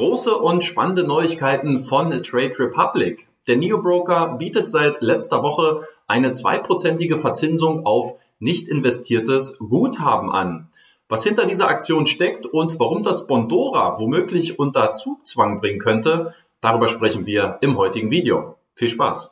Große 0.00 0.34
und 0.34 0.64
spannende 0.64 1.06
Neuigkeiten 1.06 1.78
von 1.78 2.10
Trade 2.22 2.58
Republic. 2.58 3.28
Der 3.46 3.58
Neo-Broker 3.58 4.36
bietet 4.38 4.70
seit 4.70 5.02
letzter 5.02 5.42
Woche 5.42 5.82
eine 6.06 6.32
zweiprozentige 6.32 7.18
Verzinsung 7.18 7.84
auf 7.84 8.14
nicht 8.38 8.66
investiertes 8.66 9.58
Guthaben 9.58 10.30
an. 10.30 10.70
Was 11.10 11.22
hinter 11.22 11.44
dieser 11.44 11.68
Aktion 11.68 12.06
steckt 12.06 12.46
und 12.46 12.80
warum 12.80 13.02
das 13.02 13.26
Bondora 13.26 14.00
womöglich 14.00 14.58
unter 14.58 14.94
Zugzwang 14.94 15.60
bringen 15.60 15.78
könnte, 15.78 16.32
darüber 16.62 16.88
sprechen 16.88 17.26
wir 17.26 17.58
im 17.60 17.76
heutigen 17.76 18.10
Video. 18.10 18.56
Viel 18.74 18.88
Spaß! 18.88 19.30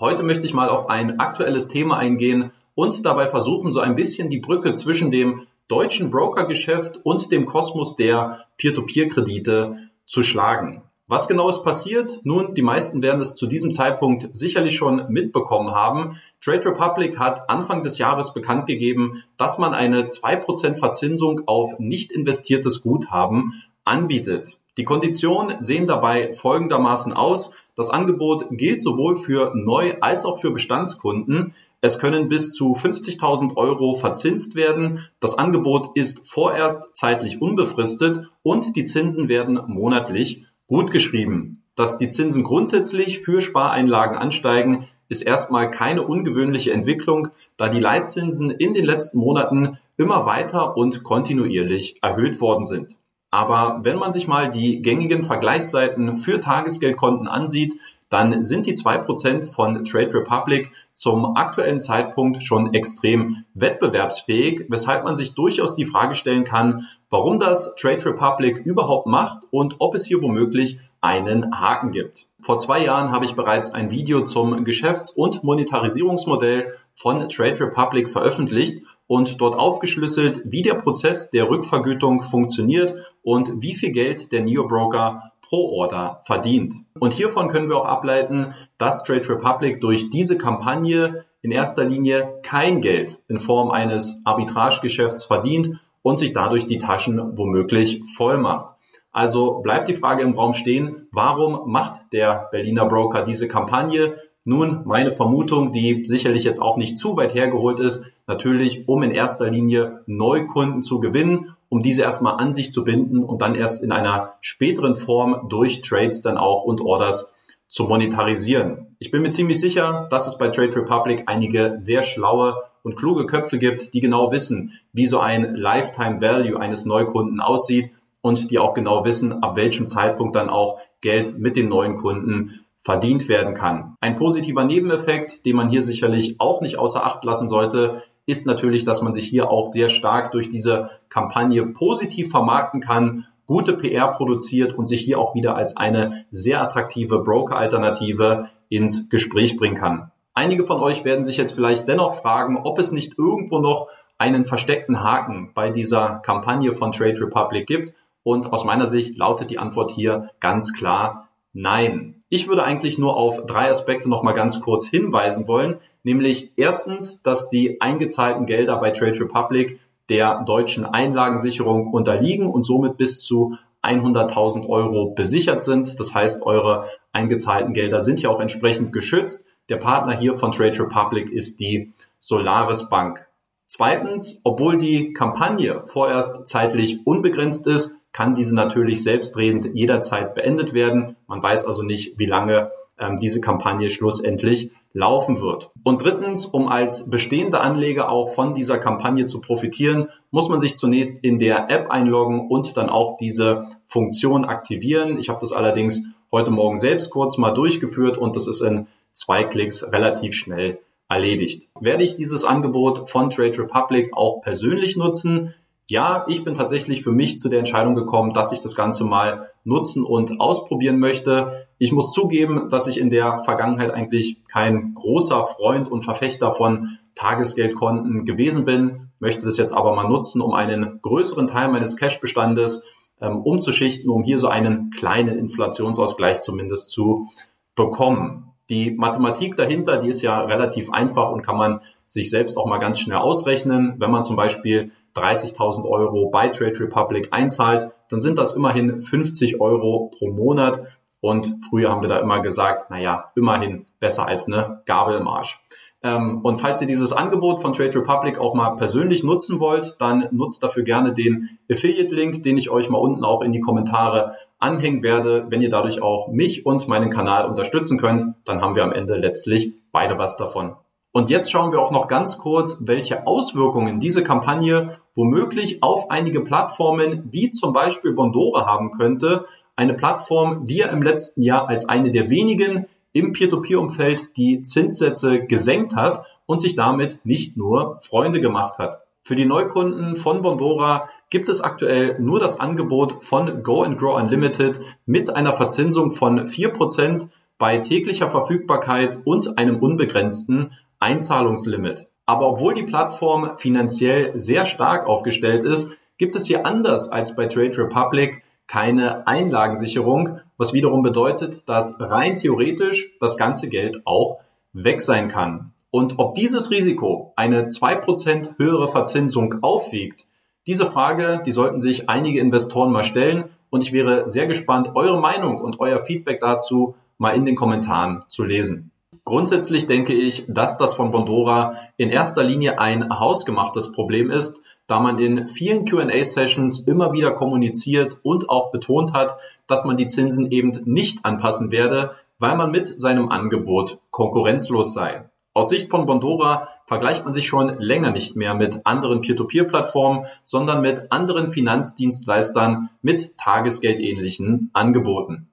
Heute 0.00 0.22
möchte 0.24 0.46
ich 0.46 0.54
mal 0.54 0.68
auf 0.68 0.88
ein 0.88 1.20
aktuelles 1.20 1.68
Thema 1.68 1.98
eingehen, 1.98 2.50
und 2.78 3.04
dabei 3.04 3.26
versuchen, 3.26 3.72
so 3.72 3.80
ein 3.80 3.96
bisschen 3.96 4.30
die 4.30 4.38
Brücke 4.38 4.72
zwischen 4.72 5.10
dem 5.10 5.48
deutschen 5.66 6.12
Brokergeschäft 6.12 7.00
und 7.02 7.32
dem 7.32 7.44
Kosmos 7.44 7.96
der 7.96 8.46
Peer-to-Peer-Kredite 8.56 9.90
zu 10.06 10.22
schlagen. 10.22 10.82
Was 11.08 11.26
genau 11.26 11.48
ist 11.48 11.64
passiert? 11.64 12.20
Nun, 12.22 12.54
die 12.54 12.62
meisten 12.62 13.02
werden 13.02 13.20
es 13.20 13.34
zu 13.34 13.48
diesem 13.48 13.72
Zeitpunkt 13.72 14.28
sicherlich 14.30 14.76
schon 14.76 15.06
mitbekommen 15.08 15.72
haben. 15.74 16.20
Trade 16.40 16.66
Republic 16.66 17.18
hat 17.18 17.50
Anfang 17.50 17.82
des 17.82 17.98
Jahres 17.98 18.32
bekannt 18.32 18.66
gegeben, 18.66 19.24
dass 19.36 19.58
man 19.58 19.74
eine 19.74 20.04
2% 20.04 20.76
Verzinsung 20.76 21.40
auf 21.46 21.80
nicht 21.80 22.12
investiertes 22.12 22.80
Guthaben 22.82 23.54
anbietet. 23.84 24.56
Die 24.76 24.84
Konditionen 24.84 25.60
sehen 25.60 25.88
dabei 25.88 26.30
folgendermaßen 26.30 27.12
aus. 27.12 27.50
Das 27.74 27.90
Angebot 27.90 28.46
gilt 28.50 28.80
sowohl 28.80 29.16
für 29.16 29.52
Neu- 29.56 29.96
als 30.00 30.24
auch 30.24 30.38
für 30.38 30.52
Bestandskunden. 30.52 31.54
Es 31.80 31.98
können 31.98 32.28
bis 32.28 32.52
zu 32.52 32.72
50.000 32.72 33.56
Euro 33.56 33.94
verzinst 33.94 34.56
werden. 34.56 35.06
Das 35.20 35.38
Angebot 35.38 35.90
ist 35.94 36.28
vorerst 36.28 36.88
zeitlich 36.94 37.40
unbefristet 37.40 38.28
und 38.42 38.74
die 38.74 38.84
Zinsen 38.84 39.28
werden 39.28 39.60
monatlich 39.68 40.44
gutgeschrieben. 40.66 41.62
Dass 41.76 41.96
die 41.96 42.10
Zinsen 42.10 42.42
grundsätzlich 42.42 43.20
für 43.20 43.40
Spareinlagen 43.40 44.16
ansteigen, 44.16 44.86
ist 45.08 45.22
erstmal 45.22 45.70
keine 45.70 46.02
ungewöhnliche 46.02 46.72
Entwicklung, 46.72 47.28
da 47.56 47.68
die 47.68 47.80
Leitzinsen 47.80 48.50
in 48.50 48.72
den 48.72 48.84
letzten 48.84 49.18
Monaten 49.18 49.78
immer 49.96 50.26
weiter 50.26 50.76
und 50.76 51.04
kontinuierlich 51.04 52.02
erhöht 52.02 52.40
worden 52.40 52.64
sind. 52.64 52.96
Aber 53.30 53.80
wenn 53.82 53.98
man 53.98 54.12
sich 54.12 54.26
mal 54.26 54.50
die 54.50 54.80
gängigen 54.80 55.22
Vergleichsseiten 55.22 56.16
für 56.16 56.40
Tagesgeldkonten 56.40 57.28
ansieht, 57.28 57.74
dann 58.08 58.42
sind 58.42 58.64
die 58.66 58.72
zwei 58.72 58.96
Prozent 58.96 59.44
von 59.44 59.84
Trade 59.84 60.14
Republic 60.14 60.72
zum 60.94 61.36
aktuellen 61.36 61.78
Zeitpunkt 61.78 62.42
schon 62.42 62.72
extrem 62.72 63.44
wettbewerbsfähig, 63.54 64.64
weshalb 64.68 65.04
man 65.04 65.14
sich 65.14 65.34
durchaus 65.34 65.74
die 65.74 65.84
Frage 65.84 66.14
stellen 66.14 66.44
kann, 66.44 66.86
warum 67.10 67.38
das 67.38 67.74
Trade 67.76 68.06
Republic 68.06 68.58
überhaupt 68.64 69.06
macht 69.06 69.40
und 69.50 69.76
ob 69.78 69.94
es 69.94 70.06
hier 70.06 70.22
womöglich 70.22 70.78
einen 71.00 71.60
Haken 71.60 71.90
gibt. 71.90 72.26
Vor 72.40 72.58
zwei 72.58 72.82
Jahren 72.82 73.12
habe 73.12 73.24
ich 73.24 73.34
bereits 73.34 73.72
ein 73.74 73.90
Video 73.90 74.24
zum 74.24 74.64
Geschäfts- 74.64 75.12
und 75.12 75.44
Monetarisierungsmodell 75.44 76.72
von 76.94 77.28
Trade 77.28 77.60
Republic 77.60 78.08
veröffentlicht 78.08 78.82
und 79.08 79.40
dort 79.40 79.58
aufgeschlüsselt, 79.58 80.42
wie 80.44 80.62
der 80.62 80.74
Prozess 80.74 81.30
der 81.30 81.50
Rückvergütung 81.50 82.22
funktioniert 82.22 82.94
und 83.22 83.60
wie 83.60 83.74
viel 83.74 83.90
Geld 83.90 84.30
der 84.30 84.42
Neo-Broker 84.42 85.32
pro 85.40 85.70
Order 85.70 86.20
verdient. 86.24 86.74
Und 87.00 87.14
hiervon 87.14 87.48
können 87.48 87.68
wir 87.68 87.78
auch 87.78 87.86
ableiten, 87.86 88.54
dass 88.76 89.02
Trade 89.02 89.28
Republic 89.28 89.80
durch 89.80 90.10
diese 90.10 90.38
Kampagne 90.38 91.24
in 91.40 91.50
erster 91.50 91.84
Linie 91.84 92.38
kein 92.42 92.80
Geld 92.80 93.20
in 93.28 93.38
Form 93.38 93.70
eines 93.70 94.20
Arbitragegeschäfts 94.24 95.24
verdient 95.24 95.80
und 96.02 96.18
sich 96.18 96.32
dadurch 96.32 96.66
die 96.66 96.78
Taschen 96.78 97.36
womöglich 97.36 98.02
voll 98.14 98.36
macht. 98.36 98.74
Also 99.10 99.60
bleibt 99.62 99.88
die 99.88 99.94
Frage 99.94 100.22
im 100.22 100.34
Raum 100.34 100.52
stehen, 100.52 101.08
warum 101.12 101.72
macht 101.72 102.12
der 102.12 102.48
Berliner 102.52 102.86
Broker 102.86 103.22
diese 103.22 103.48
Kampagne? 103.48 104.16
Nun, 104.48 104.80
meine 104.84 105.12
Vermutung, 105.12 105.72
die 105.72 106.04
sicherlich 106.04 106.44
jetzt 106.44 106.60
auch 106.60 106.76
nicht 106.76 106.98
zu 106.98 107.16
weit 107.16 107.34
hergeholt 107.34 107.80
ist, 107.80 108.02
natürlich, 108.26 108.88
um 108.88 109.02
in 109.02 109.10
erster 109.10 109.50
Linie 109.50 110.00
Neukunden 110.06 110.82
zu 110.82 111.00
gewinnen 111.00 111.54
um 111.68 111.82
diese 111.82 112.02
erstmal 112.02 112.36
an 112.36 112.52
sich 112.52 112.72
zu 112.72 112.84
binden 112.84 113.22
und 113.22 113.42
dann 113.42 113.54
erst 113.54 113.82
in 113.82 113.92
einer 113.92 114.34
späteren 114.40 114.96
Form 114.96 115.48
durch 115.48 115.82
Trades 115.82 116.22
dann 116.22 116.38
auch 116.38 116.64
und 116.64 116.80
Orders 116.80 117.28
zu 117.66 117.84
monetarisieren. 117.84 118.96
Ich 118.98 119.10
bin 119.10 119.20
mir 119.20 119.30
ziemlich 119.30 119.60
sicher, 119.60 120.06
dass 120.10 120.26
es 120.26 120.38
bei 120.38 120.48
Trade 120.48 120.74
Republic 120.76 121.24
einige 121.26 121.74
sehr 121.78 122.02
schlaue 122.02 122.56
und 122.82 122.96
kluge 122.96 123.26
Köpfe 123.26 123.58
gibt, 123.58 123.92
die 123.92 124.00
genau 124.00 124.32
wissen, 124.32 124.72
wie 124.92 125.06
so 125.06 125.20
ein 125.20 125.54
Lifetime 125.54 126.22
Value 126.22 126.58
eines 126.58 126.86
Neukunden 126.86 127.40
aussieht 127.40 127.90
und 128.22 128.50
die 128.50 128.58
auch 128.58 128.72
genau 128.72 129.04
wissen, 129.04 129.42
ab 129.42 129.56
welchem 129.56 129.86
Zeitpunkt 129.86 130.34
dann 130.34 130.48
auch 130.48 130.80
Geld 131.02 131.38
mit 131.38 131.56
den 131.56 131.68
neuen 131.68 131.96
Kunden 131.96 132.60
verdient 132.80 133.28
werden 133.28 133.54
kann. 133.54 133.96
Ein 134.00 134.14
positiver 134.14 134.64
Nebeneffekt, 134.64 135.44
den 135.44 135.56
man 135.56 135.68
hier 135.68 135.82
sicherlich 135.82 136.40
auch 136.40 136.60
nicht 136.60 136.78
außer 136.78 137.04
Acht 137.04 137.24
lassen 137.24 137.48
sollte, 137.48 138.02
ist 138.26 138.46
natürlich, 138.46 138.84
dass 138.84 139.02
man 139.02 139.14
sich 139.14 139.26
hier 139.26 139.50
auch 139.50 139.66
sehr 139.66 139.88
stark 139.88 140.32
durch 140.32 140.48
diese 140.48 140.90
Kampagne 141.08 141.66
positiv 141.66 142.30
vermarkten 142.30 142.80
kann, 142.80 143.26
gute 143.46 143.72
PR 143.72 144.08
produziert 144.08 144.74
und 144.74 144.86
sich 144.86 145.00
hier 145.00 145.18
auch 145.18 145.34
wieder 145.34 145.56
als 145.56 145.76
eine 145.76 146.26
sehr 146.30 146.60
attraktive 146.60 147.20
Broker-Alternative 147.20 148.48
ins 148.68 149.08
Gespräch 149.08 149.56
bringen 149.56 149.76
kann. 149.76 150.12
Einige 150.34 150.62
von 150.62 150.80
euch 150.80 151.04
werden 151.04 151.24
sich 151.24 151.36
jetzt 151.38 151.52
vielleicht 151.52 151.88
dennoch 151.88 152.14
fragen, 152.14 152.58
ob 152.58 152.78
es 152.78 152.92
nicht 152.92 153.18
irgendwo 153.18 153.58
noch 153.58 153.88
einen 154.18 154.44
versteckten 154.44 155.02
Haken 155.02 155.50
bei 155.54 155.70
dieser 155.70 156.20
Kampagne 156.20 156.72
von 156.72 156.92
Trade 156.92 157.20
Republic 157.20 157.66
gibt. 157.66 157.92
Und 158.22 158.52
aus 158.52 158.64
meiner 158.64 158.86
Sicht 158.86 159.16
lautet 159.16 159.50
die 159.50 159.58
Antwort 159.58 159.90
hier 159.90 160.28
ganz 160.38 160.74
klar 160.74 161.28
Nein. 161.60 162.17
Ich 162.30 162.46
würde 162.46 162.64
eigentlich 162.64 162.98
nur 162.98 163.16
auf 163.16 163.46
drei 163.46 163.70
Aspekte 163.70 164.08
noch 164.08 164.22
mal 164.22 164.32
ganz 164.32 164.60
kurz 164.60 164.86
hinweisen 164.86 165.48
wollen, 165.48 165.78
nämlich 166.02 166.52
erstens, 166.56 167.22
dass 167.22 167.48
die 167.48 167.80
eingezahlten 167.80 168.44
Gelder 168.44 168.76
bei 168.76 168.90
Trade 168.90 169.18
Republic 169.18 169.80
der 170.10 170.42
deutschen 170.44 170.84
Einlagensicherung 170.84 171.92
unterliegen 171.92 172.46
und 172.46 172.64
somit 172.64 172.98
bis 172.98 173.20
zu 173.20 173.56
100.000 173.82 174.68
Euro 174.68 175.10
besichert 175.14 175.62
sind. 175.62 175.98
Das 175.98 176.14
heißt, 176.14 176.42
eure 176.42 176.84
eingezahlten 177.12 177.72
Gelder 177.72 178.02
sind 178.02 178.20
ja 178.20 178.28
auch 178.28 178.40
entsprechend 178.40 178.92
geschützt. 178.92 179.46
Der 179.68 179.76
Partner 179.76 180.12
hier 180.12 180.36
von 180.36 180.52
Trade 180.52 180.78
Republic 180.80 181.30
ist 181.30 181.60
die 181.60 181.92
Solaris 182.20 182.88
Bank. 182.88 183.26
Zweitens, 183.66 184.40
obwohl 184.44 184.78
die 184.78 185.12
Kampagne 185.12 185.82
vorerst 185.84 186.48
zeitlich 186.48 187.06
unbegrenzt 187.06 187.66
ist, 187.66 187.94
kann 188.12 188.34
diese 188.34 188.54
natürlich 188.54 189.02
selbstredend 189.02 189.70
jederzeit 189.74 190.34
beendet 190.34 190.72
werden. 190.72 191.16
Man 191.26 191.42
weiß 191.42 191.66
also 191.66 191.82
nicht, 191.82 192.18
wie 192.18 192.26
lange 192.26 192.70
ähm, 192.98 193.18
diese 193.18 193.40
Kampagne 193.40 193.90
schlussendlich 193.90 194.70
laufen 194.92 195.40
wird. 195.40 195.70
Und 195.84 196.02
drittens, 196.02 196.46
um 196.46 196.68
als 196.68 197.08
bestehender 197.08 197.60
Anleger 197.60 198.10
auch 198.10 198.30
von 198.30 198.54
dieser 198.54 198.78
Kampagne 198.78 199.26
zu 199.26 199.40
profitieren, 199.40 200.08
muss 200.30 200.48
man 200.48 200.60
sich 200.60 200.76
zunächst 200.76 201.22
in 201.22 201.38
der 201.38 201.70
App 201.70 201.90
einloggen 201.90 202.48
und 202.48 202.76
dann 202.76 202.88
auch 202.88 203.16
diese 203.16 203.68
Funktion 203.84 204.44
aktivieren. 204.44 205.18
Ich 205.18 205.28
habe 205.28 205.38
das 205.40 205.52
allerdings 205.52 206.02
heute 206.32 206.50
Morgen 206.50 206.78
selbst 206.78 207.10
kurz 207.10 207.38
mal 207.38 207.52
durchgeführt 207.52 208.18
und 208.18 208.34
das 208.36 208.46
ist 208.46 208.60
in 208.60 208.86
zwei 209.12 209.44
Klicks 209.44 209.84
relativ 209.84 210.34
schnell 210.34 210.78
erledigt. 211.08 211.68
Werde 211.80 212.04
ich 212.04 212.16
dieses 212.16 212.44
Angebot 212.44 213.08
von 213.08 213.30
Trade 213.30 213.58
Republic 213.58 214.10
auch 214.12 214.40
persönlich 214.40 214.96
nutzen? 214.96 215.54
Ja, 215.90 216.26
ich 216.28 216.44
bin 216.44 216.54
tatsächlich 216.54 217.02
für 217.02 217.12
mich 217.12 217.40
zu 217.40 217.48
der 217.48 217.60
Entscheidung 217.60 217.94
gekommen, 217.94 218.34
dass 218.34 218.52
ich 218.52 218.60
das 218.60 218.74
Ganze 218.74 219.04
mal 219.04 219.50
nutzen 219.64 220.04
und 220.04 220.38
ausprobieren 220.38 220.98
möchte. 220.98 221.66
Ich 221.78 221.92
muss 221.92 222.12
zugeben, 222.12 222.68
dass 222.68 222.86
ich 222.86 222.98
in 222.98 223.08
der 223.08 223.38
Vergangenheit 223.38 223.90
eigentlich 223.90 224.44
kein 224.48 224.92
großer 224.92 225.44
Freund 225.44 225.90
und 225.90 226.02
Verfechter 226.02 226.52
von 226.52 226.98
Tagesgeldkonten 227.14 228.26
gewesen 228.26 228.66
bin, 228.66 229.08
möchte 229.18 229.46
das 229.46 229.56
jetzt 229.56 229.72
aber 229.72 229.96
mal 229.96 230.08
nutzen, 230.08 230.42
um 230.42 230.52
einen 230.52 231.00
größeren 231.00 231.46
Teil 231.46 231.68
meines 231.68 231.96
Cashbestandes 231.96 232.82
ähm, 233.20 233.38
umzuschichten, 233.38 234.10
um 234.10 234.22
hier 234.22 234.38
so 234.38 234.48
einen 234.48 234.90
kleinen 234.90 235.38
Inflationsausgleich 235.38 236.42
zumindest 236.42 236.90
zu 236.90 237.28
bekommen. 237.74 238.47
Die 238.70 238.90
Mathematik 238.90 239.56
dahinter, 239.56 239.96
die 239.96 240.08
ist 240.08 240.20
ja 240.20 240.42
relativ 240.42 240.90
einfach 240.90 241.30
und 241.30 241.42
kann 241.42 241.56
man 241.56 241.80
sich 242.04 242.28
selbst 242.28 242.58
auch 242.58 242.66
mal 242.66 242.78
ganz 242.78 243.00
schnell 243.00 243.18
ausrechnen. 243.18 243.94
Wenn 243.98 244.10
man 244.10 244.24
zum 244.24 244.36
Beispiel 244.36 244.92
30.000 245.16 245.88
Euro 245.88 246.30
bei 246.30 246.48
Trade 246.48 246.78
Republic 246.78 247.28
einzahlt, 247.30 247.90
dann 248.10 248.20
sind 248.20 248.38
das 248.38 248.52
immerhin 248.52 249.00
50 249.00 249.60
Euro 249.60 250.10
pro 250.16 250.30
Monat. 250.30 250.80
Und 251.20 251.54
früher 251.68 251.90
haben 251.90 252.02
wir 252.02 252.08
da 252.08 252.18
immer 252.18 252.40
gesagt, 252.40 252.90
naja, 252.90 253.32
immerhin 253.34 253.86
besser 254.00 254.26
als 254.26 254.46
eine 254.46 254.82
Gabel 254.86 255.16
im 255.16 255.26
Arsch. 255.26 255.58
Ähm, 256.02 256.40
und 256.44 256.58
falls 256.58 256.80
ihr 256.80 256.86
dieses 256.86 257.12
Angebot 257.12 257.60
von 257.60 257.72
Trade 257.72 257.96
Republic 257.98 258.38
auch 258.38 258.54
mal 258.54 258.70
persönlich 258.76 259.24
nutzen 259.24 259.58
wollt, 259.58 259.96
dann 259.98 260.28
nutzt 260.30 260.62
dafür 260.62 260.84
gerne 260.84 261.12
den 261.12 261.58
Affiliate-Link, 261.70 262.42
den 262.44 262.56
ich 262.56 262.70
euch 262.70 262.88
mal 262.88 262.98
unten 262.98 263.24
auch 263.24 263.42
in 263.42 263.52
die 263.52 263.60
Kommentare 263.60 264.32
anhängen 264.58 265.02
werde. 265.02 265.46
Wenn 265.48 265.60
ihr 265.60 265.70
dadurch 265.70 266.00
auch 266.00 266.28
mich 266.28 266.64
und 266.64 266.86
meinen 266.86 267.10
Kanal 267.10 267.46
unterstützen 267.46 267.98
könnt, 267.98 268.34
dann 268.44 268.60
haben 268.60 268.76
wir 268.76 268.84
am 268.84 268.92
Ende 268.92 269.16
letztlich 269.16 269.72
beide 269.90 270.18
was 270.18 270.36
davon. 270.36 270.76
Und 271.10 271.30
jetzt 271.30 271.50
schauen 271.50 271.72
wir 271.72 271.80
auch 271.80 271.90
noch 271.90 272.06
ganz 272.06 272.38
kurz, 272.38 272.78
welche 272.80 273.26
Auswirkungen 273.26 273.98
diese 273.98 274.22
Kampagne 274.22 274.88
womöglich 275.16 275.82
auf 275.82 276.10
einige 276.10 276.42
Plattformen 276.42 277.24
wie 277.32 277.50
zum 277.50 277.72
Beispiel 277.72 278.12
Bondora 278.12 278.66
haben 278.66 278.92
könnte. 278.92 279.44
Eine 279.74 279.94
Plattform, 279.94 280.64
die 280.64 280.76
ja 280.76 280.88
im 280.88 281.02
letzten 281.02 281.42
Jahr 281.42 281.68
als 281.68 281.88
eine 281.88 282.12
der 282.12 282.30
wenigen 282.30 282.86
im 283.18 283.32
Peer-to-Peer-Umfeld 283.32 284.36
die 284.36 284.62
Zinssätze 284.62 285.40
gesenkt 285.44 285.96
hat 285.96 286.24
und 286.46 286.60
sich 286.60 286.76
damit 286.76 287.20
nicht 287.24 287.56
nur 287.56 287.98
Freunde 288.00 288.40
gemacht 288.40 288.78
hat. 288.78 289.02
Für 289.22 289.36
die 289.36 289.44
Neukunden 289.44 290.16
von 290.16 290.40
Bondora 290.40 291.08
gibt 291.28 291.50
es 291.50 291.60
aktuell 291.60 292.18
nur 292.18 292.40
das 292.40 292.58
Angebot 292.60 293.22
von 293.22 293.62
Go 293.62 293.82
and 293.82 293.98
Grow 293.98 294.18
Unlimited 294.18 294.80
mit 295.04 295.34
einer 295.34 295.52
Verzinsung 295.52 296.12
von 296.12 296.40
4% 296.40 297.28
bei 297.58 297.78
täglicher 297.78 298.30
Verfügbarkeit 298.30 299.18
und 299.24 299.58
einem 299.58 299.76
unbegrenzten 299.76 300.70
Einzahlungslimit. 300.98 302.08
Aber 302.24 302.48
obwohl 302.48 302.74
die 302.74 302.84
Plattform 302.84 303.58
finanziell 303.58 304.32
sehr 304.38 304.64
stark 304.64 305.06
aufgestellt 305.06 305.64
ist, 305.64 305.90
gibt 306.16 306.34
es 306.36 306.46
hier 306.46 306.64
anders 306.64 307.08
als 307.08 307.34
bei 307.36 307.46
Trade 307.46 307.76
Republic 307.76 308.42
keine 308.66 309.26
Einlagensicherung, 309.26 310.40
was 310.58 310.74
wiederum 310.74 311.02
bedeutet, 311.02 311.68
dass 311.68 311.98
rein 311.98 312.36
theoretisch 312.36 313.14
das 313.20 313.38
ganze 313.38 313.68
Geld 313.68 314.02
auch 314.04 314.40
weg 314.72 315.00
sein 315.00 315.28
kann. 315.28 315.72
Und 315.90 316.18
ob 316.18 316.34
dieses 316.34 316.70
Risiko 316.70 317.32
eine 317.36 317.68
2% 317.68 318.58
höhere 318.58 318.88
Verzinsung 318.88 319.62
aufwiegt, 319.62 320.26
diese 320.66 320.90
Frage, 320.90 321.40
die 321.46 321.52
sollten 321.52 321.78
sich 321.78 322.10
einige 322.10 322.40
Investoren 322.40 322.92
mal 322.92 323.04
stellen 323.04 323.44
und 323.70 323.82
ich 323.82 323.92
wäre 323.92 324.28
sehr 324.28 324.46
gespannt, 324.46 324.90
eure 324.94 325.18
Meinung 325.18 325.58
und 325.60 325.80
euer 325.80 325.98
Feedback 325.98 326.40
dazu 326.40 326.94
mal 327.16 327.30
in 327.30 327.46
den 327.46 327.54
Kommentaren 327.54 328.24
zu 328.28 328.44
lesen. 328.44 328.90
Grundsätzlich 329.24 329.86
denke 329.86 330.12
ich, 330.12 330.44
dass 330.48 330.78
das 330.78 330.94
von 330.94 331.10
Bondora 331.10 331.74
in 331.96 332.10
erster 332.10 332.42
Linie 332.42 332.78
ein 332.78 333.08
hausgemachtes 333.18 333.92
Problem 333.92 334.30
ist, 334.30 334.60
da 334.88 334.98
man 335.00 335.18
in 335.18 335.46
vielen 335.46 335.84
QA-Sessions 335.84 336.80
immer 336.80 337.12
wieder 337.12 337.32
kommuniziert 337.32 338.18
und 338.22 338.48
auch 338.48 338.72
betont 338.72 339.12
hat, 339.12 339.36
dass 339.68 339.84
man 339.84 339.96
die 339.96 340.06
Zinsen 340.06 340.50
eben 340.50 340.72
nicht 340.86 341.24
anpassen 341.24 341.70
werde, 341.70 342.12
weil 342.38 342.56
man 342.56 342.70
mit 342.70 342.98
seinem 342.98 343.28
Angebot 343.28 343.98
konkurrenzlos 344.10 344.94
sei. 344.94 345.24
Aus 345.52 345.68
Sicht 345.68 345.90
von 345.90 346.06
Bondora 346.06 346.68
vergleicht 346.86 347.24
man 347.24 347.34
sich 347.34 347.46
schon 347.46 347.78
länger 347.78 348.12
nicht 348.12 348.34
mehr 348.34 348.54
mit 348.54 348.80
anderen 348.84 349.20
Peer-to-Peer-Plattformen, 349.20 350.24
sondern 350.42 350.80
mit 350.80 351.12
anderen 351.12 351.50
Finanzdienstleistern 351.50 352.90
mit 353.02 353.36
tagesgeldähnlichen 353.36 354.70
Angeboten. 354.72 355.48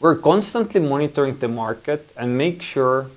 We're 0.00 0.20
constantly 0.20 0.80
monitoring 0.80 1.36
the 1.40 1.48
market 1.48 2.00
and 2.16 2.36
make 2.36 2.62
sure 2.62 3.10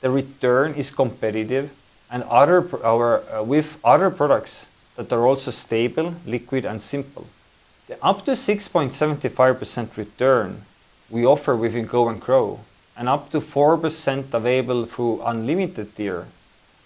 the 0.00 0.08
return 0.08 0.74
is 0.74 0.94
competitive 0.94 1.70
and 2.08 2.24
other 2.30 2.64
our, 2.84 3.22
uh, 3.32 3.42
with 3.44 3.78
other 3.82 4.10
products 4.10 4.68
that 4.96 5.12
are 5.12 5.26
also 5.26 5.50
stable, 5.50 6.14
liquid 6.26 6.64
and 6.64 6.80
simple. 6.80 7.26
The 7.86 8.02
up 8.02 8.24
to 8.24 8.32
6.75% 8.32 9.96
return 9.96 10.62
we 11.10 11.26
offer 11.26 11.54
within 11.54 11.86
Go 11.86 12.08
and 12.08 12.20
Grow 12.20 12.60
and 12.96 13.08
up 13.08 13.30
to 13.30 13.40
4% 13.40 14.32
available 14.32 14.86
through 14.86 15.22
unlimited 15.22 15.94
tier 15.94 16.26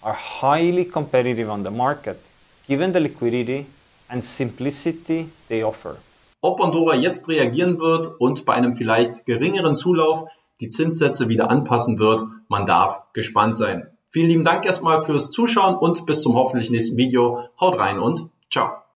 are 0.03 0.13
highly 0.13 0.85
competitive 0.85 1.49
on 1.49 1.63
the 1.63 1.71
market 1.71 2.19
given 2.67 2.91
the 2.91 2.99
liquidity 2.99 3.65
and 4.09 4.23
simplicity 4.23 5.29
they 5.47 5.63
offer. 5.63 5.97
Ob 6.41 6.57
Bondora 6.57 6.95
jetzt 6.95 7.27
reagieren 7.27 7.79
wird 7.79 8.19
und 8.19 8.45
bei 8.45 8.53
einem 8.53 8.73
vielleicht 8.75 9.25
geringeren 9.25 9.75
Zulauf 9.75 10.29
die 10.61 10.67
Zinssätze 10.67 11.27
wieder 11.27 11.49
anpassen 11.49 11.99
wird, 11.99 12.23
man 12.47 12.65
darf 12.65 13.01
gespannt 13.13 13.55
sein. 13.55 13.87
Vielen 14.09 14.29
lieben 14.29 14.43
Dank 14.43 14.65
erstmal 14.65 15.01
fürs 15.01 15.29
Zuschauen 15.29 15.75
und 15.75 16.05
bis 16.05 16.21
zum 16.21 16.35
hoffentlich 16.35 16.71
nächsten 16.71 16.97
Video. 16.97 17.43
Haut 17.59 17.77
rein 17.77 17.99
und 17.99 18.29
ciao. 18.49 18.79